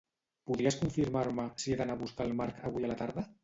[0.51, 3.31] Podries confirmar-me si he d'anar a buscar al Marc avui a la tarda?